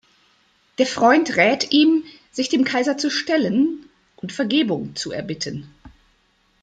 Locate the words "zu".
2.97-3.11, 4.95-5.11